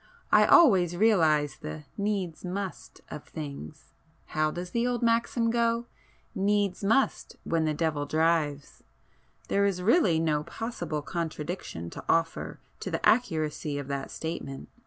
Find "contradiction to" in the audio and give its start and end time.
11.03-12.03